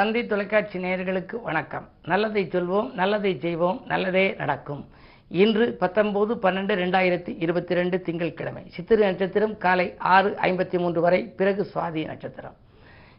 தந்தை 0.00 0.20
தொலைக்காட்சி 0.26 0.78
நேயர்களுக்கு 0.82 1.36
வணக்கம். 1.46 1.86
நல்லதை 2.10 2.42
சொல்வோம் 2.52 2.86
நல்லதை 3.00 3.32
செய்வோம் 3.42 3.78
நல்லதே 3.90 4.22
நடக்கும். 4.38 4.80
இன்று 5.42 5.64
பத்தொன்பது 5.80 6.32
பன்னெண்டு 6.44 6.74
ரெண்டாயிரத்தி 6.82 7.32
இருபத்தி 7.44 7.76
ரெண்டு 7.78 7.96
திங்கட்கிழமை 8.06 8.62
சித்திரை 8.74 9.02
நட்சத்திரம் 9.08 9.54
காலை 9.64 9.86
ஆறு 10.14 10.30
ஐம்பத்தி 10.48 10.78
மூன்று 10.82 11.00
வரை 11.06 11.20
பிறகு 11.40 11.64
சுவாதி 11.72 12.02
நட்சத்திரம். 12.10 12.56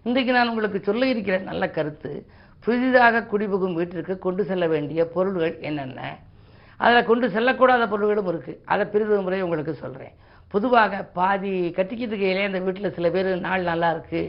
இன்றைக்கு 0.07 0.33
நான் 0.37 0.51
உங்களுக்கு 0.53 0.79
சொல்ல 0.87 1.09
இருக்கிற 1.13 1.37
நல்ல 1.49 1.67
கருத்து 1.77 2.11
புதிதாக 2.67 3.25
குடிபுகும் 3.33 3.77
வீட்டிற்கு 3.79 4.15
கொண்டு 4.27 4.45
செல்ல 4.51 4.67
வேண்டிய 4.73 5.05
பொருள்கள் 5.15 5.55
என்னென்ன? 5.69 5.99
அதில் 6.79 7.09
கொண்டு 7.11 7.29
செல்லக்கூடாத 7.35 7.87
பொருள்களும் 7.93 8.31
இருக்குது 8.33 8.59
அதை 8.73 8.85
பிரிவு 8.95 9.21
முறை 9.27 9.41
உங்களுக்கு 9.47 9.75
சொல்கிறேன் 9.83 10.15
பொதுவாக 10.53 11.03
பாதி 11.19 11.53
கட்டிக்கிறதுக்கையிலே 11.75 12.47
அந்த 12.47 12.61
வீட்டில் 12.63 12.95
சில 12.95 13.09
பேர் 13.17 13.29
நாள் 13.45 13.69
நல்லா 13.71 13.91
இருக்குது 13.95 14.23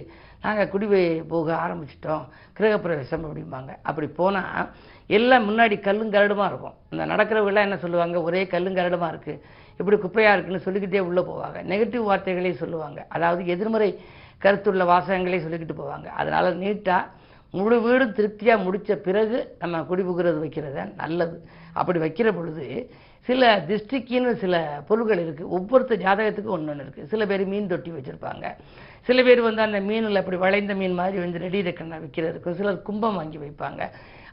நாங்கள் 0.44 0.70
குடி 0.72 0.86
போக 1.32 1.48
ஆரம்பிச்சிட்டோம் 1.64 2.24
கிரகப்பிரவேசம் 2.58 3.26
அப்படிம்பாங்க. 3.26 3.72
அப்படி 3.88 4.08
போனால் 4.20 4.70
எல்லாம் 5.16 5.46
முன்னாடி 5.48 5.76
கல்லும் 5.86 6.12
கரடுமா 6.14 6.46
இருக்கும். 6.50 6.76
இந்த 6.92 7.04
நடக்கிறவங்களாம் 7.12 7.66
என்ன 7.68 7.78
சொல்லுவாங்க? 7.84 8.16
ஒரே 8.28 8.42
கல்லும் 8.54 8.78
கரடுமா 8.78 9.08
இருக்குது 9.12 9.40
இப்படி 9.80 9.96
குப்பையாக 10.04 10.34
இருக்குன்னு 10.36 10.64
சொல்லிக்கிட்டே 10.66 11.02
உள்ளே 11.08 11.22
போவாங்க. 11.30 11.58
நெகட்டிவ் 11.72 12.04
வார்த்தைகளே 12.10 12.52
சொல்லுவாங்க. 12.62 13.00
அதாவது 13.14 13.42
எதிர்மறை 13.54 13.90
கருத்துள்ள 14.44 14.84
வாசகங்களே 14.92 15.40
சொல்லிக்கிட்டு 15.44 15.76
போவாங்க. 15.80 16.08
அதனால் 16.20 16.58
நீட்டாக 16.62 17.20
முழு 17.58 17.76
வீடும் 17.84 18.14
திருப்தியாக 18.18 18.64
முடித்த 18.66 18.92
பிறகு 19.06 19.38
நம்ம 19.62 19.80
குடிபுகிறது 19.90 20.38
வைக்கிறது 20.44 20.76
தான் 20.80 20.92
நல்லது. 21.02 21.36
அப்படி 21.80 21.98
வைக்கிற 22.04 22.28
பொழுது 22.38 22.66
சில 23.28 23.50
திஷ்டிக்கின்னு 23.68 24.32
சில 24.44 24.54
பொருள்கள் 24.88 25.22
இருக்குது 25.24 25.52
ஒவ்வொருத்த 25.56 25.98
ஜாதகத்துக்கும் 26.04 26.54
ஒன்று 26.56 26.72
ஒன்று 26.72 26.84
இருக்குது 26.84 27.10
சில 27.12 27.26
பேர் 27.30 27.44
மீன் 27.52 27.70
தொட்டி 27.72 27.90
வச்சுருப்பாங்க. 27.96 28.46
சில 29.08 29.18
பேர் 29.26 29.40
வந்து 29.48 29.62
அந்த 29.66 29.78
மீனில் 29.88 30.20
அப்படி 30.20 30.38
வளைந்த 30.44 30.74
மீன் 30.80 30.98
மாதிரி 31.00 31.18
வந்து 31.24 31.42
ரெடி 31.44 31.60
ரெக்கண்ணா 31.68 31.98
விற்கிறது 32.02 32.32
இருக்கும் 32.34 32.58
சிலர் 32.60 32.86
கும்பம் 32.88 33.18
வாங்கி 33.20 33.38
வைப்பாங்க. 33.44 33.82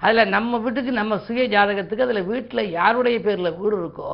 அதில் 0.03 0.33
நம்ம 0.35 0.59
வீட்டுக்கு 0.65 0.91
நம்ம 0.99 1.13
சுய 1.27 1.45
ஜாதகத்துக்கு 1.55 2.05
அதில் 2.07 2.27
வீட்டில் 2.31 2.71
யாருடைய 2.79 3.17
பேரில் 3.25 3.57
வீடு 3.61 3.75
இருக்கோ 3.81 4.11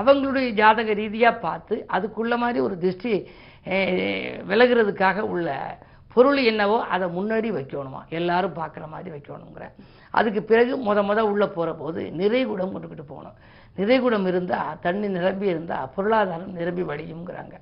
அவங்களுடைய 0.00 0.48
ஜாதக 0.60 0.94
ரீதியாக 1.00 1.42
பார்த்து 1.46 1.74
அதுக்குள்ள 1.96 2.36
மாதிரி 2.44 2.60
ஒரு 2.66 2.76
திருஷ்டி 2.84 3.14
விலகிறதுக்காக 4.50 5.18
உள்ள 5.32 5.50
பொருள் 6.14 6.40
என்னவோ 6.50 6.76
அதை 6.94 7.06
முன்னாடி 7.16 7.48
வைக்கணுமா? 7.56 8.00
எல்லாரும் 8.18 8.56
பார்க்குற 8.58 8.84
மாதிரி 8.92 9.10
வைக்கணுங்கிற. 9.14 9.64
அதுக்கு 10.18 10.40
பிறகு 10.50 10.72
முத 10.86 10.98
முத 11.08 11.20
உள்ளே 11.30 11.46
போகிற 11.56 11.70
போது 11.80 12.00
நிறைகுடம் 12.20 12.72
கொண்டுக்கிட்டு 12.74 13.06
போகணும். 13.12 13.38
நிறைகுடம் 13.76 14.26
இருந்தால் 14.26 14.78
தண்ணி 14.80 15.08
நிரம்பி 15.08 15.46
இருந்தால் 15.46 15.90
பொருளாதாரம் 15.94 16.52
நிரம்பி 16.52 16.82
வழியுங்கிறாங்க 16.82 17.54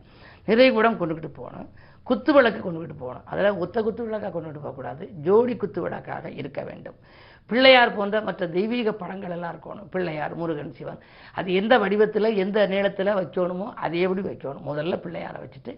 நிறைகுடம் 0.47 0.99
கொண்டுக்கிட்டு 1.01 1.31
போகணும். 1.33 1.69
குத்து 2.03 2.33
விளக்கு 2.33 2.61
கொண்டுக்கிட்டு 2.61 2.97
போகணும். 2.99 3.23
அதெல்லாம் 3.25 3.59
ஒத்த 3.59 3.83
குத்து 3.83 4.03
விளக்காக 4.05 4.41
கொண்டுகிட்டு 4.41 4.63
போகக்கூடாது. 4.63 5.11
ஜோடி 5.23 5.57
குத்து 5.57 5.81
விளக்காக 5.83 6.31
இருக்க 6.31 6.63
வேண்டும். 6.63 6.95
பிள்ளையார் 7.51 7.97
போன்ற 7.97 8.17
மற்ற 8.29 8.47
தெய்வீக 8.57 8.93
படங்கள் 9.01 9.35
எல்லாம் 9.37 9.53
இருக்கணும். 9.55 9.89
பிள்ளையார் 9.95 10.35
முருகன் 10.41 10.75
சிவன். 10.77 11.01
அது 11.39 11.49
எந்த 11.61 11.75
வடிவத்தில் 11.83 12.39
எந்த 12.45 12.59
நீளத்தில் 12.75 13.19
வைக்கணுமோ 13.21 13.67
அதை 13.85 13.99
எப்படி 14.07 14.23
வைக்கணும். 14.29 14.65
முதல்ல 14.71 14.97
பிள்ளையாரை 15.05 15.41
வச்சுட்டு 15.45 15.75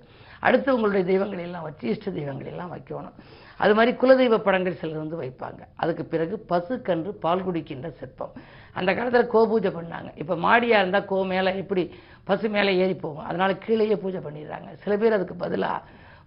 அடுத்து 0.46 0.68
உங்களுடைய 0.74 1.04
தெய்வங்களை 1.10 1.42
எல்லாம் 1.48 1.66
வச்சு 1.68 1.84
இஷ்ட 1.92 2.10
தெய்வங்களெல்லாம் 2.18 2.72
வைக்கணும். 2.74 3.16
அது 3.62 3.72
மாதிரி 3.78 3.92
குலதெய்வ 4.02 4.36
படங்கள் 4.46 4.78
சிலர் 4.80 5.02
வந்து 5.02 5.20
வைப்பாங்க. 5.22 5.60
அதுக்கு 5.82 6.04
பிறகு 6.12 6.34
பசுக்கன்று 6.52 7.10
பால் 7.24 7.44
குடிக்கின்ற 7.46 7.88
சிற்பம். 8.00 8.32
அந்த 8.78 8.90
காலத்தில் 8.96 9.30
கோ 9.34 9.40
பூஜை 9.50 9.70
பண்ணாங்க. 9.78 10.10
இப்போ 10.22 10.34
மாடியாக 10.46 10.82
இருந்தால் 10.82 11.08
கோ 11.12 11.18
மேலே 11.32 11.50
எப்படி 11.62 11.82
பசு 12.28 12.46
மேலே 12.56 12.72
ஏறி 12.82 12.96
போகும். 13.04 13.26
அதனால் 13.28 13.60
கீழேயே 13.64 13.96
பூஜை 14.04 14.20
பண்ணிடுறாங்க. 14.26 14.70
சில 14.84 14.92
பேர் 15.02 15.16
அதுக்கு 15.18 15.36
பதிலாக 15.44 15.80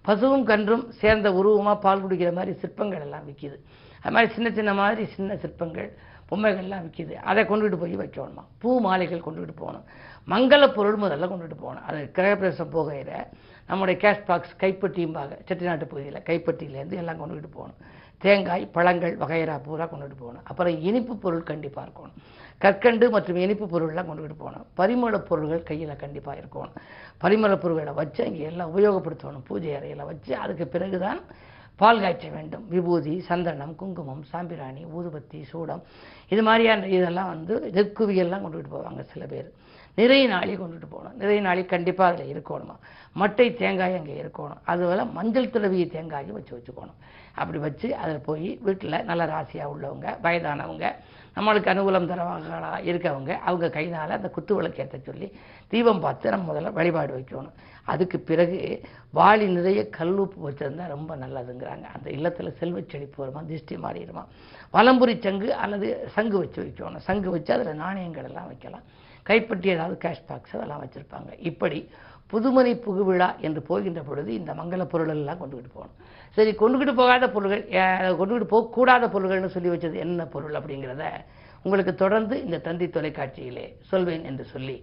பசுவும் 0.07 0.45
கன்றும் 0.51 0.85
சேர்ந்த 1.01 1.27
உருவமாக 1.39 1.77
பால் 1.85 2.03
குடிக்கிற 2.03 2.31
மாதிரி 2.37 2.51
சிற்பங்கள் 2.61 3.05
எல்லாம் 3.07 3.25
விற்கிது 3.29 3.57
அது 4.01 4.13
மாதிரி 4.15 4.33
சின்ன 4.33 4.51
சின்ன 4.51 4.73
மாதிரி 4.73 5.05
சின்ன 5.15 5.35
சிற்பங்கள் 5.35 5.89
பொம்மைகள்லாம் 6.29 6.85
விற்கிது 6.85 7.15
அதை 7.29 7.43
கொண்டுகிட்டு 7.43 7.77
போய் 7.81 7.97
வைக்கணுமா? 7.97 8.43
பூ 8.61 8.79
மாலைகள் 8.79 9.25
கொண்டுகிட்டு 9.27 9.55
போகணும். 9.55 9.85
மங்கள 10.27 10.73
பொருள் 10.73 10.97
முதல்ல 11.03 11.27
கொண்டுகிட்டு 11.31 11.59
போகணும். 11.59 11.85
அது 11.87 11.99
கிரகப்பிரவேசம் 12.15 12.73
போகையில் 12.75 13.27
நம்முடைய 13.67 13.95
கேஷ் 14.03 14.25
பாக்ஸ் 14.25 14.57
கைப்பட்டியும்பாக 14.59 15.37
செட்டிநாட்டு 15.47 15.85
பகுதியில் 15.91 16.25
கைப்பட்டியிலேருந்து 16.29 16.99
எல்லாம் 17.01 17.21
கொண்டுகிட்டு 17.21 17.51
போகணும். 17.53 17.79
தேங்காய் 18.17 18.65
பழங்கள் 18.75 19.17
வகையறா 19.17 19.55
பூரா 19.63 19.85
கொண்டுகிட்டு 19.85 20.19
போகணும். 20.19 20.43
அப்புறம் 20.43 20.81
இனிப்பு 20.81 21.15
பொருள் 21.15 21.43
கண்டிப்பாக 21.43 21.87
இருக்கணும். 21.87 22.15
கற்கண்டு 22.57 23.09
மற்றும் 23.09 23.35
இனிப்பு 23.35 23.65
பொருள்லாம் 23.73 24.09
கொண்டுகிட்டு 24.09 24.37
போகணும். 24.37 24.65
பரிமள 24.79 25.17
பொருள்கள் 25.19 25.63
கையில் 25.63 25.95
கண்டிப்பாக 25.95 26.39
இருக்கணும். 26.41 26.75
பரிமள 27.17 27.55
பொருள்களை 27.57 27.93
வச்சு 27.93 28.25
அங்கே 28.25 28.43
எல்லாம் 28.51 28.77
உபயோகப்படுத்தணும். 28.77 29.45
பூஜை 29.47 29.75
அறையில் 29.75 30.09
வச்சு 30.11 30.35
அதுக்கு 30.35 30.67
பிறகுதான் 30.67 31.21
பால் 31.81 32.01
காய்ச்ச 32.01 32.27
வேண்டும் 32.35 32.63
விபூதி 32.73 33.13
சந்தனம் 33.29 33.73
குங்குமம் 33.75 34.23
சாம்பிராணி 34.31 34.83
ஊதுபத்தி 34.97 35.39
சூடம். 35.51 35.83
இது 36.33 36.43
மாதிரியான 36.43 36.87
இதெல்லாம் 36.97 37.31
வந்து 37.33 37.55
நெற்குவியெல்லாம் 37.75 38.43
கொண்டுகிட்டு 38.45 38.73
போவாங்க 38.75 39.01
சில 39.13 39.25
பேர். 39.25 39.49
நிறைய 39.99 40.23
நாளி 40.27 40.53
கொண்டுட்டு 40.57 40.87
போகணும். 40.89 41.15
நிறைய 41.21 41.41
நாளி 41.41 41.61
கண்டிப்பாக 41.65 42.13
அதில் 42.13 42.31
இருக்கணுமா? 42.33 42.75
மட்டை 43.21 43.47
தேங்காய் 43.61 43.97
அங்கே 43.99 44.15
இருக்கணும். 44.23 44.61
அதுபோல் 44.63 45.11
மஞ்சள் 45.11 45.53
துளவிய 45.53 45.85
தேங்காயும் 45.95 46.37
வச்சு 46.39 46.53
வச்சுக்கணும். 46.57 46.99
அப்படி 47.35 47.57
வச்சு 47.57 47.95
அதில் 47.95 48.25
போய் 48.27 48.49
வீட்டில் 48.65 49.05
நல்ல 49.05 49.25
ராசியாக 49.25 49.73
உள்ளவங்க 49.73 50.07
வயதானவங்க 50.25 50.85
நம்மளுக்கு 51.37 51.71
அனுகூலம் 51.73 52.09
தரவாக 52.11 52.67
இருக்கவங்க 52.91 53.31
அவங்க 53.49 53.67
கைனால் 53.77 54.17
அந்த 54.17 54.29
குத்து 54.35 54.53
விளக்கு 54.55 54.81
ஏற்ற 54.83 54.97
சொல்லி 55.07 55.27
தீபம் 55.71 56.03
பார்த்து 56.05 56.33
நம்ம 56.35 56.47
முதல்ல 56.51 56.71
வழிபாடு 56.77 57.11
வைக்கணும். 57.17 57.57
அதுக்கு 57.93 58.17
பிறகு 58.29 58.59
வாளி 59.13 59.45
நிறைய 59.57 59.81
கல்லுப்பு 59.97 60.37
வச்சிருந்தா 60.47 60.85
ரொம்ப 60.95 61.11
நல்லதுங்கிறாங்க. 61.23 61.85
அந்த 61.95 62.07
இல்லத்தில் 62.17 62.57
செல்வ 62.61 62.79
செழிப்பு 62.93 63.17
வருமா 63.23 63.41
திருஷ்டி 63.51 63.75
மாறிடுமா? 63.85 64.23
வலம்புரி 64.73 65.15
சங்கு 65.25 65.49
அல்லது 65.63 65.89
சங்கு 66.15 66.37
வச்சு 66.43 66.59
வைக்கணும். 66.63 67.05
சங்கு 67.09 67.29
வச்சு 67.35 67.53
அதில் 67.55 67.81
நாணயங்கள் 67.83 68.27
எல்லாம் 68.29 68.49
வைக்கலாம். 68.51 68.85
கைப்பற்றி 69.29 69.69
ஏதாவது 69.69 69.95
கேஷ் 70.03 70.27
பாக்ஸ் 70.27 70.55
அதெல்லாம் 70.57 70.83
வச்சுருப்பாங்க. 70.83 71.31
இப்படி 71.49 71.79
புதுமனை 72.31 72.71
புகுவிழா 72.85 73.27
என்று 73.47 73.61
போகின்ற 73.69 74.01
பொழுது 74.07 74.29
இந்த 74.39 74.51
மங்கள 74.59 74.85
பொருள் 74.93 75.11
எல்லாம் 75.13 75.41
கொண்டுகிட்டு 75.41 75.71
போகணும். 75.75 75.97
சரி 76.37 76.51
கொண்டுகிட்டு 76.61 76.93
போகாத 77.01 77.25
பொருள்கள் 77.35 77.63
கொண்டுக்கிட்டு 77.69 78.17
கொண்டுகிட்டு 78.19 78.53
போகக்கூடாத 78.53 79.07
பொருள்கள்னு 79.13 79.53
சொல்லி 79.55 79.69
வச்சது 79.73 79.97
என்ன 80.05 80.25
பொருள் 80.33 80.57
அப்படிங்கிறத 80.59 81.05
உங்களுக்கு 81.65 81.93
தொடர்ந்து 82.03 82.35
இந்த 82.45 82.57
தந்தி 82.67 82.87
தொலைக்காட்சியிலே 82.95 83.65
சொல்வேன் 83.91 84.25
என்று 84.31 84.45
சொல்லி 84.53 84.75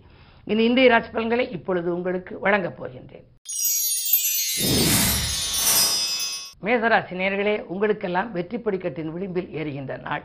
இந்த 0.53 0.60
இந்திய 0.69 0.88
ராசி 0.93 1.10
பலன்களை 1.12 1.44
இப்பொழுது 1.56 1.88
உங்களுக்கு 1.97 2.32
வழங்கப் 2.47 2.78
போகின்றேன். 2.81 3.27
மேசராசி 6.66 7.15
நேர்களே 7.21 7.55
உங்களுக்கெல்லாம் 7.72 8.28
வெற்றி 8.37 8.59
படிக்கட்டின் 8.66 9.12
விளிம்பில் 9.15 9.53
ஏறுகின்ற 9.61 9.94
நாள். 10.09 10.25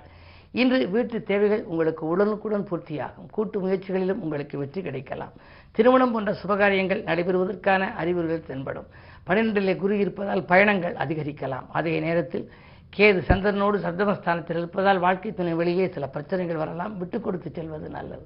இன்று 0.52 0.90
வீட்டு 0.90 1.24
தேவைகள் 1.24 1.64
உங்களுக்கு 1.64 2.06
உடனுக்குடன் 2.08 2.68
பூர்த்தியாகும். 2.70 3.30
கூட்டு 3.32 3.68
முயற்சிகளிலும் 3.68 4.22
உங்களுக்கு 4.22 4.58
வெற்றி 4.58 4.82
கிடைக்கலாம். 4.82 5.32
திருமணம் 5.72 6.12
போன்ற 6.12 6.38
சுபகாரியங்கள் 6.44 7.04
நடைபெறுவதற்கான 7.04 7.80
அறிகுறிகள் 7.94 8.46
தென்படும். 8.46 8.88
பன்னிரெண்டிலே 9.28 9.76
குரு 9.76 9.98
இருப்பதால் 9.98 10.46
பயணங்கள் 10.46 10.94
அதிகரிக்கலாம். 10.94 11.66
அதே 11.70 12.00
நேரத்தில் 12.00 12.52
கேது 12.98 13.22
சந்திரனோடு 13.28 13.78
சப்தமஸ்தானத்தில் 13.78 14.58
இருப்பதால் 14.58 15.00
வாழ்க்கை 15.00 15.34
துணை 15.34 15.54
வெளியே 15.54 15.88
சில 15.88 16.08
பிரச்சனைகள் 16.08 16.56
வரலாம். 16.56 16.98
விட்டுக் 16.98 17.24
கொடுத்து 17.24 17.52
செல்வது 17.52 17.90
நல்லது. 17.90 18.26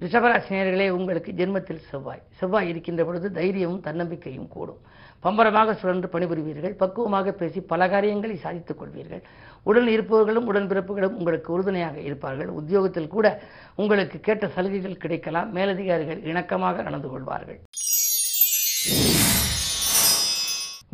ரிஷபராசினியர்களே 0.00 0.88
உங்களுக்கு 0.88 1.32
ஜென்மத்தில் 1.32 1.78
செவ்வாய். 1.90 2.22
செவ்வாய் 2.30 2.68
இருக்கின்ற 2.68 3.04
பொழுது 3.04 3.32
தைரியமும் 3.32 3.80
தன்னம்பிக்கையும் 3.80 4.48
கூடும். 4.48 4.80
பம்பரமாக 5.24 5.74
சுழன்று 5.80 6.08
பணிபுரிவீர்கள் 6.14 6.74
பக்குவமாக 6.82 7.32
பேசி 7.40 7.58
பல 7.72 7.88
காரியங்களை 7.92 8.36
சாதித்துக் 8.44 8.80
கொள்வீர்கள். 8.80 9.22
உடன் 9.68 9.90
இருப்பவர்களும் 9.94 10.48
உடன்பிறப்புகளும் 10.50 11.16
உங்களுக்கு 11.20 11.48
உறுதுணையாக 11.56 11.98
இருப்பார்கள். 12.08 12.48
உத்தியோகத்தில் 12.60 13.12
கூட 13.14 13.26
உங்களுக்கு 13.82 14.18
கேட்ட 14.20 14.46
சலுகைகள் 14.54 15.02
கிடைக்கலாம். 15.04 15.50
மேலதிகாரிகள் 15.58 16.22
இணக்கமாக 16.30 16.82
நடந்து 16.88 17.10
கொள்வார்கள். 17.12 17.60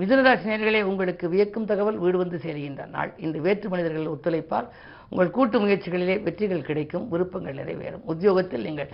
மிதுனராசினியர்களே 0.00 0.80
உங்களுக்கு 0.88 1.26
வியக்கும் 1.34 1.68
தகவல் 1.70 2.00
வீடு 2.02 2.18
வந்து 2.18 2.38
சேருகின்ற 2.42 2.82
நாள். 2.96 3.12
இன்று 3.24 3.38
வேற்று 3.46 3.68
மனிதர்கள் 3.72 4.12
ஒத்துழைப்பால் 4.14 4.68
உங்கள் 5.12 5.34
கூட்டு 5.36 5.56
முயற்சிகளிலே 5.62 6.16
வெற்றிகள் 6.26 6.66
கிடைக்கும் 6.68 7.06
விருப்பங்கள் 7.12 7.58
நிறைவேறும். 7.60 8.04
உத்தியோகத்தில் 8.12 8.66
நீங்கள் 8.68 8.92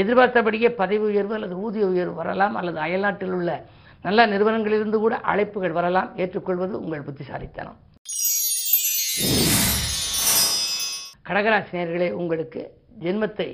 எதிர்பார்த்தபடியே 0.00 0.68
பதவி 0.82 1.04
உயர்வு 1.10 1.34
அல்லது 1.38 1.56
ஊதிய 1.64 1.86
உயர்வு 1.94 2.14
வரலாம் 2.20 2.54
அல்லது 2.60 2.78
அயல்நாட்டில் 2.86 3.34
உள்ள 3.38 3.50
நல்ல 4.04 4.26
நிறுவனங்களிலிருந்து 4.26 4.98
கூட 5.04 5.20
அழைப்புகள் 5.32 5.76
வரலாம். 5.78 6.10
ஏற்றுக்கொள்வது 6.16 6.74
உங்கள் 6.82 7.06
புத்திசாலித்தனம். 7.08 7.78
கடகராசினியர்களே 11.28 12.10
உங்களுக்கு 12.10 12.60
ஜென்மத்தை 13.04 13.48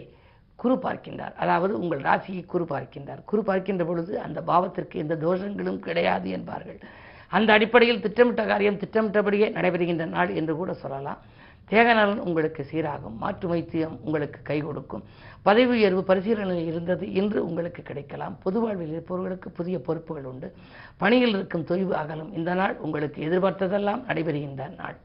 குரு 0.57 0.75
பார்க்கின்றார். 0.75 1.35
அதாவது 1.43 1.73
உங்கள் 1.79 2.03
ராசியை 2.09 2.43
குரு 2.47 2.65
பார்க்கின்றார். 2.65 3.23
குரு 3.25 3.43
பார்க்கின்ற 3.43 3.85
பொழுது 3.85 4.21
அந்த 4.21 4.39
பாவத்திற்கு 4.51 4.95
எந்த 4.95 5.15
தோஷங்களும் 5.27 5.79
கிடையாது 5.79 6.31
என்பார்கள். 6.31 6.81
அந்த 7.29 7.53
அடிப்படையில் 7.53 8.01
திட்டமிட்ட 8.01 8.43
காரியம் 8.45 8.81
திட்டமிட்டபடியே 8.83 9.47
நடைபெறுகின்ற 9.57 10.07
நாள் 10.07 10.35
என்று 10.41 10.57
கூட 10.57 10.73
சொல்லலாம். 10.75 11.21
தேகநலன் 11.71 12.23
உங்களுக்கு 12.29 12.63
சீராகும். 12.71 13.17
மாற்று 13.17 13.49
வைத்தியம் 13.49 13.99
உங்களுக்கு 14.05 14.41
கை 14.43 14.61
கொடுக்கும். 14.61 15.05
பதவி 15.43 15.71
உயர்வு 15.77 16.03
பரிசீலனையில் 16.09 16.71
இருந்தது 16.73 17.13
இன்று 17.13 17.47
உங்களுக்கு 17.47 17.83
கிடைக்கலாம். 17.83 18.39
பொது 18.43 18.61
வாழ்வில் 18.61 18.89
இருப்பவர்களுக்கு 18.89 19.51
புதிய 19.51 19.79
பொறுப்புகள் 19.79 20.25
உண்டு. 20.25 20.55
பணியில் 20.97 21.35
இருக்கும் 21.37 21.67
தொய்வு 21.71 21.95
அகலும். 22.03 22.33
இந்த 22.33 22.55
நாள் 22.55 22.77
உங்களுக்கு 22.77 23.23
எதிர்பார்த்ததெல்லாம் 23.29 24.05
நடைபெறுகின்ற 24.09 24.75
நாள். 24.75 24.99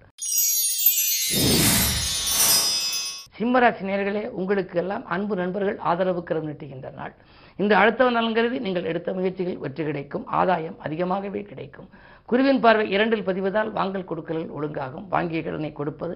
சிம்மராசி 3.37 3.83
நேர்களே 3.87 4.29
உங்களுக்கு 4.29 4.77
எல்லாம் 4.77 5.05
அன்பு 5.05 5.35
நண்பர்கள் 5.35 5.77
ஆதரவு 5.77 6.23
கரம் 6.23 6.47
நீட்டுகின்ற 6.47 6.93
நாள். 6.93 7.13
இந்த 7.55 7.73
அடுத்தவ 7.77 8.11
நலன் 8.11 8.33
கருதி 8.33 8.59
நீங்கள் 8.59 8.83
எடுத்த 8.83 9.13
முயற்சிகள் 9.13 9.57
வெற்றி 9.57 9.83
கிடைக்கும். 9.83 10.25
ஆதாயம் 10.27 10.79
அதிகமாகவே 10.79 11.41
கிடைக்கும். 11.41 11.89
குருவின் 12.25 12.59
பார்வை 12.59 12.89
இரண்டில் 12.89 13.25
பதிவதால் 13.25 13.71
வாங்கல் 13.71 14.09
கொடுக்கலில் 14.09 14.51
ஒழுங்காகும். 14.51 15.07
வாங்கிய 15.07 15.41
கடனை 15.43 15.71
கொடுப்பது 15.71 16.15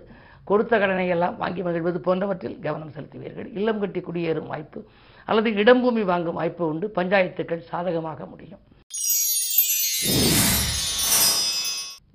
கொடுத்த 0.49 0.79
கடனை 0.79 1.07
எல்லாம் 1.07 1.38
வாங்கி 1.38 1.61
மகிழ்வது 1.63 1.99
போன்றவற்றில் 2.07 2.59
கவனம் 2.59 2.93
செலுத்துவீர்கள். 2.95 3.49
இல்லம் 3.57 3.79
கட்டி 3.79 3.99
குடியேறும் 3.99 4.51
வாய்ப்பு 4.53 4.79
அல்லது 5.25 5.49
இடம்பூமி 5.63 6.03
வாங்கும் 6.03 6.39
வாய்ப்பு 6.39 6.63
உண்டு. 6.67 6.88
பஞ்சாயத்துக்கள் 6.95 7.67
சாதகமாக 7.71 8.25
முடியும். 8.25 8.63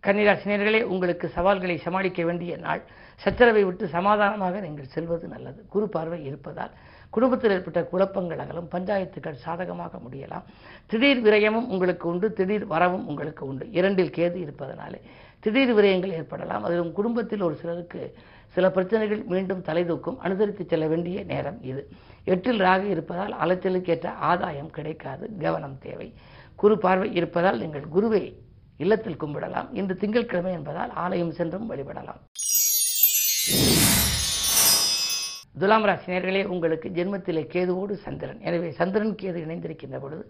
கன்னிராசினியர்களே 0.06 0.82
உங்களுக்கு 0.82 1.26
சவால்களை 1.28 1.76
சமாளிக்க 1.78 2.24
வேண்டிய 2.24 2.56
நாள் 2.56 2.82
சச்சரவை 3.22 3.64
விட்டு 3.64 3.84
சமாதானமாக 3.88 4.60
நீங்கள் 4.60 4.92
செல்வது 4.94 5.28
நல்லது. 5.28 5.60
குரு 5.68 5.88
பார்வை 5.88 6.24
இருப்பதால் 6.24 6.74
குடும்பத்தில் 7.10 7.50
ஏற்பட்ட 7.50 7.80
குழப்பங்கள் 7.84 8.38
அகலும். 8.38 8.70
பஞ்சாயத்துகள் 8.72 9.42
சாதகமாக 9.44 9.98
முடியலாம். 10.04 10.46
திடீர் 10.86 11.22
விரயமும் 11.26 11.68
உங்களுக்கு 11.74 12.08
உண்டு. 12.08 12.32
திடீர் 12.32 12.66
வரவும் 12.66 13.06
உங்களுக்கு 13.06 13.46
உண்டு. 13.46 13.66
இரண்டில் 13.70 14.14
கேது 14.16 14.34
இருப்பதனாலே 14.34 15.00
திடீர் 15.40 15.74
விரயங்கள் 15.78 16.16
ஏற்படலாம். 16.18 16.64
அதிலும் 16.64 16.92
குடும்பத்தில் 16.92 17.44
ஒரு 17.46 17.56
சிலருக்கு 17.56 18.14
சில 18.54 18.70
பிரச்சனைகள் 18.70 19.22
மீண்டும் 19.32 19.62
தலைதூக்கும் 19.68 20.18
அனுசரித்து 20.18 20.64
செல்ல 20.66 20.86
வேண்டிய 20.86 21.24
நேரம் 21.24 21.58
இது. 21.62 21.82
எட்டில் 22.24 22.60
ராகு 22.60 22.86
இருப்பதால் 22.94 23.34
அலைச்சலுக்கேற்ற 23.44 24.08
ஆதாயம் 24.30 24.70
கிடைக்காது. 24.70 25.26
கவனம் 25.40 25.78
தேவை. 25.78 26.08
குரு 26.56 26.78
பார்வை 26.78 27.08
இருப்பதால் 27.14 27.58
நீங்கள் 27.58 27.88
குருவை 27.88 28.24
இல்லத்தில் 28.84 29.20
கும்பிடலாம். 29.20 29.68
இன்று 29.72 29.96
திங்கட்கிழமை 29.96 30.52
என்பதால் 30.52 30.90
ஆலயம் 31.04 31.32
சென்றும் 31.32 31.68
வழிபடலாம். 31.70 32.20
துலாம் 35.60 35.84
ராசி 35.88 36.12
நேர்களே 36.12 36.40
உங்களுக்கு 36.44 36.88
ஜென்மத்திலே 36.88 37.42
கேதுவோடு 37.52 37.92
சந்திரன். 38.06 38.40
எனவே 38.40 38.70
சந்திரன் 38.70 39.14
கேது 39.20 39.38
இணைந்திருக்கின்ற 39.44 39.98
பொழுது 40.00 40.24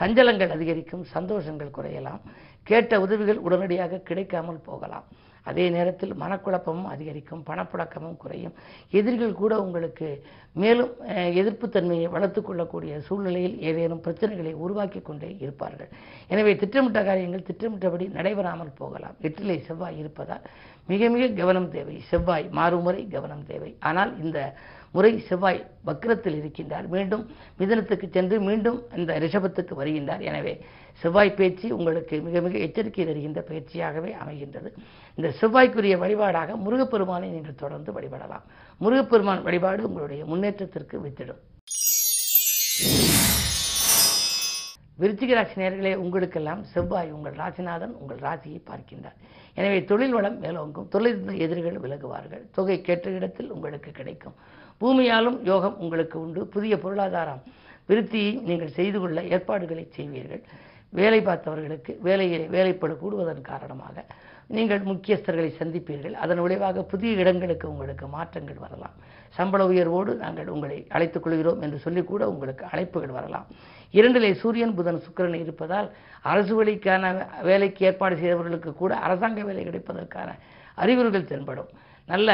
சஞ்சலங்கள் 0.00 0.54
அதிகரிக்கும் 0.56 1.04
சந்தோஷங்கள் 1.14 1.76
குறையலாம் 1.76 2.22
கேட்ட 2.62 3.00
உதவிகள் 3.00 3.36
உடனடியாக 3.36 4.00
கிடைக்காமல் 4.08 4.60
போகலாம். 4.68 5.06
அதே 5.50 5.64
நேரத்தில் 5.76 6.12
மனக்குழப்பமும் 6.22 6.90
அதிகரிக்கும் 6.94 7.44
பணப்புழக்கமும் 7.48 8.18
குறையும். 8.22 8.54
எதிரிகள் 8.98 9.40
கூட 9.42 9.54
உங்களுக்கு 9.64 10.08
மேலும் 10.62 10.92
எதிர்ப்புத்தன்மையை 11.40 12.06
வளர்த்து 12.14 12.40
கொள்ளக்கூடிய 12.42 12.92
சூழ்நிலையில் 13.06 13.56
ஏதேனும் 13.68 14.04
பிரச்சனைகளை 14.06 14.52
உருவாக்கி 14.64 15.00
கொண்டே 15.08 15.30
இருப்பார்கள். 15.44 15.90
எனவே 16.32 16.52
திட்டமிட்ட 16.62 17.00
காரியங்கள் 17.08 17.48
திட்டமிட்டபடி 17.50 18.06
நடைபெறாமல் 18.18 18.78
போகலாம். 18.80 19.18
வெற்றிலை 19.24 19.58
செவ்வாய் 19.68 20.00
இருப்பதால் 20.02 20.46
மிக 20.92 21.08
மிக 21.14 21.26
கவனம் 21.40 21.70
தேவை. 21.76 21.96
செவ்வாய் 22.10 22.46
மாறுமுறை 22.58 23.02
கவனம் 23.16 23.46
தேவை. 23.52 23.70
ஆனால் 23.90 24.12
இந்த 24.24 24.38
முறை 24.96 25.12
செவ்வாய் 25.28 25.60
வக்ரத்தில் 25.88 26.38
இருக்கின்றார். 26.40 26.86
மீண்டும் 26.94 27.24
மிதனத்துக்கு 27.60 28.06
சென்று 28.16 28.36
மீண்டும் 28.48 28.78
இந்த 28.98 29.18
ரிஷபத்துக்கு 29.24 29.74
வருகின்றார். 29.80 30.22
எனவே 30.30 30.54
செவ்வாய் 31.02 31.36
பேச்சு 31.40 31.66
உங்களுக்கு 31.78 32.16
மிக 32.26 32.40
மிக 32.46 32.54
எச்சரிக்கை 32.66 33.04
தருகின்ற 33.08 33.40
பயிற்சியாகவே 33.50 34.12
அமைகின்றது. 34.22 34.70
இந்த 35.18 35.28
செவ்வாய்க்குரிய 35.40 35.96
வழிபாடாக 36.04 36.56
முருகப்பெருமானை 36.66 37.28
நீங்கள் 37.34 37.60
தொடர்ந்து 37.64 37.92
வழிபடலாம். 37.98 38.46
முருகப்பெருமான் 38.84 39.44
வழிபாடு 39.48 39.82
உங்களுடைய 39.90 40.22
முன்னேற்றத்திற்கு 40.32 40.98
வித்திடும். 41.04 41.42
விருச்சிக 45.00 45.32
ராசி 45.36 45.56
நேர்களே 45.60 45.90
உங்களுக்கெல்லாம் 46.02 46.60
செவ்வாய் 46.74 47.10
உங்கள் 47.16 47.34
ராசிநாதன் 47.40 47.94
உங்கள் 48.02 48.20
ராசியை 48.26 48.60
பார்க்கின்றார். 48.68 49.18
எனவே 49.58 49.78
தொழில் 49.90 50.14
வளம் 50.16 50.38
மேலோங்கும். 50.44 50.86
தொழில் 50.94 51.18
எதிரிகள் 51.44 51.76
விலகுவார்கள். 51.84 52.44
தொகை 52.56 52.76
கேட்ட 52.86 53.10
இடத்தில் 53.18 53.52
உங்களுக்கு 53.56 53.90
கிடைக்கும். 53.98 54.36
பூமியாலும் 54.80 55.38
யோகம் 55.42 55.78
உங்களுக்கு 55.78 56.20
உண்டு. 56.20 56.46
புதிய 56.46 56.78
பொருளாதாரம் 56.78 57.42
விருத்தியை 57.88 58.42
நீங்கள் 58.42 58.76
செய்து 58.78 59.00
கொள்ள 59.00 59.22
ஏற்பாடுகளை 59.22 59.88
செய்வீர்கள். 59.96 60.42
வேலை 60.90 61.20
பார்த்தவர்களுக்கு 61.20 61.92
வேலையை 62.00 62.40
வேலைப்படு 62.46 62.98
கூடுவதன் 63.02 63.40
காரணமாக 63.40 64.04
நீங்கள் 64.46 64.80
முக்கியஸ்தர்களை 64.80 65.50
சந்திப்பீர்கள். 65.60 66.12
அதன் 66.12 66.40
விளைவாக 66.40 66.82
புதிய 66.82 67.12
இடங்களுக்கு 67.12 67.70
உங்களுக்கு 67.70 68.06
மாற்றங்கள் 68.06 68.56
வரலாம். 68.56 68.96
சம்பள 69.28 69.66
உயர்வோடு 69.66 70.14
நாங்கள் 70.14 70.48
உங்களை 70.48 70.86
அழைத்துக் 70.88 71.22
கொள்கிறோம் 71.22 71.62
என்று 71.62 71.78
சொல்லிக்கூட 71.84 72.04
கூட 72.04 72.28
உங்களுக்கு 72.28 72.64
அழைப்புகள் 72.72 73.16
வரலாம். 73.18 73.46
இரண்டிலே 73.92 74.30
சூரியன் 74.34 74.74
புதன் 74.74 75.02
சுக்கிரன் 75.06 75.40
இருப்பதால் 75.40 75.88
அரசு 76.22 76.54
வழிக்கான 76.54 77.26
வேலைக்கு 77.42 77.86
ஏற்பாடு 77.86 78.16
செய்தவர்களுக்கு 78.16 78.74
கூட 78.74 78.94
அரசாங்க 78.94 79.42
வேலை 79.42 79.64
கிடைப்பதற்கான 79.64 80.30
அறிகுறிகள் 80.74 81.30
தென்படும். 81.32 81.68
நல்ல 82.12 82.30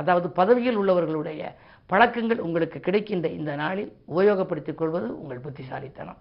அதாவது 0.00 0.28
பதவியில் 0.40 0.78
உள்ளவர்களுடைய 0.80 1.42
பழக்கங்கள் 1.90 2.44
உங்களுக்கு 2.46 2.78
கிடைக்கின்ற 2.86 3.28
இந்த 3.38 3.52
நாளில் 3.62 3.90
உபயோகப்படுத்திக் 4.12 4.80
கொள்வது 4.80 5.08
உங்கள் 5.22 5.44
புத்திசாலித்தனம். 5.46 6.20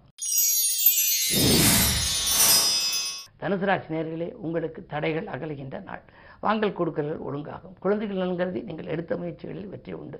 தனுசு 3.42 3.66
ராசி 3.70 3.90
நேர்களே 3.94 4.28
உங்களுக்கு 4.46 4.82
தடைகள் 4.92 5.30
அகலுகின்ற 5.36 5.78
நாள். 5.88 6.04
வாங்கல் 6.46 6.78
கொடுக்கல்கள் 6.80 7.24
ஒழுங்காகும். 7.28 7.76
குழந்தைகள் 7.84 8.22
நலன்கருதி 8.22 8.62
நீங்கள் 8.68 8.92
எடுத்த 8.94 9.14
முயற்சிகளில் 9.22 9.72
வெற்றி 9.74 9.94
உண்டு. 10.02 10.20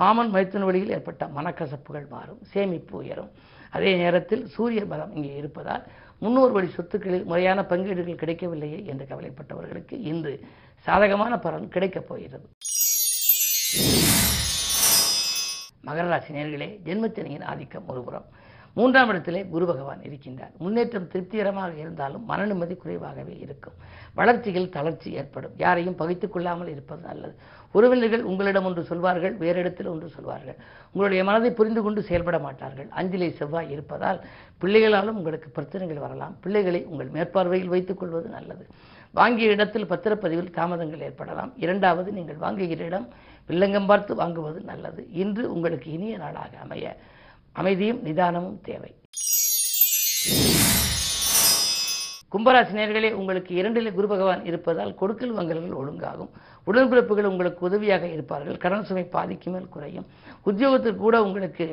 மாமன் 0.00 0.32
மைத்துன 0.34 0.66
வழியில் 0.68 0.94
ஏற்பட்ட 0.96 1.24
மனக்கசப்புகள் 1.36 2.08
மாறும். 2.14 2.40
சேமிப்பு 2.52 2.94
உயரும். 3.02 3.30
அதே 3.76 3.92
நேரத்தில் 4.02 4.42
சூரிய 4.54 4.82
பலம் 4.92 5.14
இங்கே 5.18 5.32
இருப்பதால் 5.42 5.84
முன்னோர் 6.24 6.54
வழி 6.56 6.68
சொத்துக்களில் 6.74 7.28
முறையான 7.30 7.60
பங்கீடுகள் 7.70 8.20
கிடைக்கவில்லையே 8.22 8.78
என்று 8.90 9.04
கவலைப்பட்டவர்களுக்கு 9.12 9.96
இன்று 10.10 10.34
சாதகமான 10.84 11.38
பலன் 11.38 11.68
கிடைக்கப் 11.68 12.08
போகிறது. 12.08 12.48
மகர 15.86 16.08
ராசி 16.08 16.34
நேர்களே 16.34 16.68
ஜென்மச்சனியின் 16.84 17.44
ஆதிக்கம் 17.44 17.88
ஒருபுறம். 17.88 18.24
மூன்றாம் 18.74 19.08
இடத்திலே 19.08 19.46
குரு 19.46 19.66
பகவான் 19.66 20.00
இருக்கின்றார். 20.00 20.56
முன்னேற்றம் 20.56 21.08
திருப்திகரமாக 21.08 21.74
இருந்தாலும் 21.74 22.24
மன 22.24 22.46
நிம்மதி 22.46 22.74
குறைவாகவே 22.74 23.38
இருக்கும். 23.38 23.72
வளர்ச்சியில் 24.14 24.70
தளர்ச்சி 24.70 25.12
ஏற்படும். 25.12 25.50
யாரையும் 25.56 25.94
பகைத்துக் 25.94 26.32
கொள்ளாமல் 26.32 26.68
இருப்பது 26.68 27.02
நல்லது. 27.02 27.34
உறவினர்கள் 27.72 28.22
உங்களிடம் 28.22 28.64
ஒன்று 28.64 28.84
சொல்வார்கள் 28.84 29.34
வேறு 29.34 29.58
இடத்தில் 29.58 29.86
ஒன்று 29.86 30.08
சொல்வார்கள். 30.08 30.56
உங்களுடைய 30.86 31.24
மனதை 31.24 31.52
புரிந்து 31.52 31.82
கொண்டு 31.82 32.02
செயல்பட 32.02 32.38
மாட்டார்கள். 32.38 32.88
அஞ்சிலே 32.96 33.30
செவ்வாய் 33.32 33.70
இருப்பதால் 33.70 34.24
பிள்ளைகளாலும் 34.60 35.18
உங்களுக்கு 35.20 35.50
பிரச்சனைகள் 35.50 35.98
வரலாம். 35.98 36.36
பிள்ளைகளை 36.40 36.84
உங்கள் 36.84 37.10
மேற்பார்வையில் 37.10 37.72
வைத்துக் 37.76 37.98
கொள்வது 37.98 38.28
நல்லது. 38.28 38.66
வாங்கிய 39.14 39.50
இடத்தில் 39.50 39.90
பத்திரப்பதிவில் 39.90 40.54
தாமதங்கள் 40.58 41.04
ஏற்படலாம். 41.08 41.52
இரண்டாவது 41.56 42.12
நீங்கள் 42.12 42.42
வாங்குகிற 42.44 42.84
இடம் 42.84 43.06
வில்லங்கம் 43.48 43.86
பார்த்து 43.86 44.12
வாங்குவது 44.16 44.60
நல்லது. 44.64 45.06
இன்று 45.22 45.52
உங்களுக்கு 45.52 45.88
இனிய 45.92 46.16
நாளாக 46.16 46.58
அமைய. 46.64 46.96
அமைதியும் 47.52 48.00
நிதானமும் 48.04 48.60
தேவை. 48.68 48.92
கும்பராசினியர்களே 52.32 53.10
உங்களுக்கு 53.12 53.52
இரண்டிலே 53.62 53.90
குரு 53.94 54.08
பகவான் 54.08 54.44
இருப்பதால் 54.44 54.94
கொடுக்கல் 54.94 55.36
வாங்கல்கள் 55.36 55.78
ஒழுங்காகும். 55.82 56.32
உடன்பிறப்புகள் 56.66 57.30
உங்களுக்கு 57.32 57.66
உதவியாக 57.68 58.06
இருப்பார்கள். 58.06 58.56
கடன் 58.56 58.84
சுமை 58.84 59.04
பாதிக்கு 59.04 59.50
மேல் 59.50 59.68
குறையும். 59.68 60.06
உத்தியோகத்தில் 60.42 61.02
கூட 61.04 61.22
உங்களுக்கு 61.22 61.66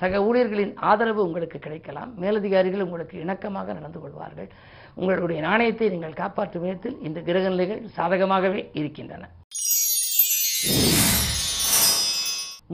சக 0.00 0.24
ஊழியர்களின் 0.24 0.74
ஆதரவு 0.90 1.20
உங்களுக்கு 1.26 1.58
கிடைக்கலாம். 1.58 2.10
மேலதிகாரிகள் 2.22 2.84
உங்களுக்கு 2.86 3.16
இணக்கமாக 3.24 3.72
நடந்து 3.78 4.00
கொள்வார்கள். 4.00 4.48
உங்களுடைய 4.94 5.40
நாணயத்தை 5.42 5.88
நீங்கள் 5.94 6.20
காப்பாற்றும் 6.22 6.62
விதத்தில் 6.62 6.96
இந்த 7.02 7.20
கிரக 7.20 7.48
நிலைகள் 7.48 7.82
சாதகமாகவே 7.96 8.60
இருக்கின்றன. 8.72 9.24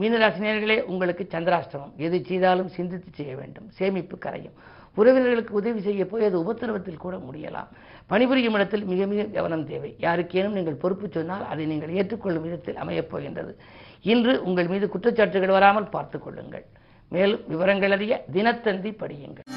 மீனராசினியர்களே 0.01 0.77
உங்களுக்கு 0.91 1.27
சந்திராஷ்டமம். 1.29 1.93
எது 2.05 2.17
செய்தாலும் 2.29 2.71
சிந்தித்து 2.77 3.11
செய்ய 3.13 3.35
வேண்டும். 3.35 3.67
சேமிப்பு 3.69 4.17
கரையும். 4.17 4.55
உறவினர்களுக்கு 4.97 5.53
உதவி 5.61 5.81
செய்ய 5.81 6.05
போய் 6.05 6.25
அது 6.25 6.37
உபத்திரவத்தில் 6.43 7.03
கூட 7.05 7.15
முடியலாம். 7.15 7.69
பணிபுரியும் 8.07 8.53
இடத்தில் 8.53 8.85
மிக 8.91 9.05
மிக 9.05 9.23
கவனம் 9.23 9.67
தேவை. 9.71 9.95
யாருக்கேனும் 9.99 10.57
நீங்கள் 10.57 10.81
பொறுப்பு 10.83 11.07
சொன்னால் 11.11 11.45
அதை 11.47 11.65
நீங்கள் 11.65 11.89
ஏற்றுக்கொள்ளும் 11.89 12.45
விதத்தில் 12.47 12.75
அமையப் 12.75 13.09
போகின்றது. 13.09 13.53
இன்று 14.01 14.43
உங்கள் 14.43 14.67
மீது 14.67 14.89
குற்றச்சாட்டுகள் 14.93 15.57
வராமல் 15.57 15.89
பார்த்துக் 15.89 16.23
கொள்ளுங்கள். 16.23 16.65
மேலும் 17.09 17.43
விவரங்கள் 17.47 17.91
அறிய 17.91 18.25
தினத்தந்தி 18.33 18.91
படியுங்கள். 19.01 19.47